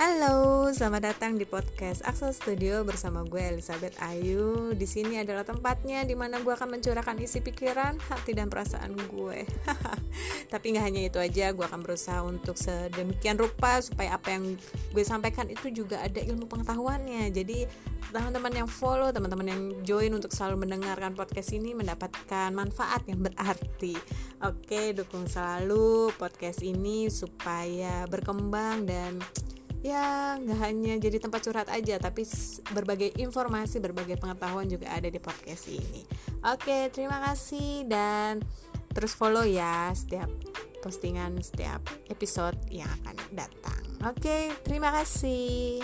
Halo, 0.00 0.64
selamat 0.72 1.12
datang 1.12 1.36
di 1.36 1.44
podcast 1.44 2.00
Axel 2.08 2.32
Studio 2.32 2.88
bersama 2.88 3.20
gue 3.20 3.36
Elizabeth 3.36 4.00
Ayu. 4.00 4.72
Di 4.72 4.88
sini 4.88 5.20
adalah 5.20 5.44
tempatnya 5.44 6.08
di 6.08 6.16
mana 6.16 6.40
gue 6.40 6.56
akan 6.56 6.72
mencurahkan 6.72 7.20
isi 7.20 7.44
pikiran, 7.44 8.00
hati 8.08 8.32
dan 8.32 8.48
perasaan 8.48 8.96
gue. 8.96 9.44
Tapi 10.56 10.66
nggak 10.72 10.84
hanya 10.88 11.04
itu 11.04 11.20
aja, 11.20 11.52
gue 11.52 11.60
akan 11.68 11.84
berusaha 11.84 12.24
untuk 12.24 12.56
sedemikian 12.56 13.36
rupa 13.36 13.76
supaya 13.84 14.16
apa 14.16 14.40
yang 14.40 14.56
gue 14.88 15.04
sampaikan 15.04 15.52
itu 15.52 15.68
juga 15.68 16.00
ada 16.00 16.24
ilmu 16.24 16.48
pengetahuannya. 16.48 17.28
Jadi 17.36 17.68
teman-teman 18.08 18.56
yang 18.56 18.68
follow, 18.72 19.12
teman-teman 19.12 19.52
yang 19.52 19.62
join 19.84 20.16
untuk 20.16 20.32
selalu 20.32 20.64
mendengarkan 20.64 21.12
podcast 21.12 21.52
ini 21.52 21.76
mendapatkan 21.76 22.48
manfaat 22.56 23.04
yang 23.04 23.20
berarti. 23.20 24.00
Oke, 24.48 24.96
dukung 24.96 25.28
selalu 25.28 26.08
podcast 26.16 26.64
ini 26.64 27.12
supaya 27.12 28.08
berkembang 28.08 28.88
dan 28.88 29.20
ya 29.80 30.36
nggak 30.36 30.58
hanya 30.60 30.94
jadi 31.00 31.16
tempat 31.16 31.40
curhat 31.40 31.68
aja 31.72 31.96
tapi 31.96 32.28
berbagai 32.72 33.16
informasi 33.16 33.80
berbagai 33.80 34.20
pengetahuan 34.20 34.68
juga 34.68 34.92
ada 34.92 35.08
di 35.08 35.16
podcast 35.16 35.72
ini. 35.72 36.04
Oke 36.44 36.92
terima 36.92 37.20
kasih 37.24 37.88
dan 37.88 38.44
terus 38.92 39.16
follow 39.16 39.46
ya 39.46 39.88
setiap 39.96 40.28
postingan 40.84 41.40
setiap 41.40 41.80
episode 42.12 42.56
yang 42.68 42.88
akan 43.04 43.16
datang. 43.32 43.82
Oke 44.04 44.52
terima 44.64 44.92
kasih 44.92 45.80